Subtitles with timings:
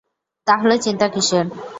[0.47, 1.45] তাহলে চিন্তা কীসের?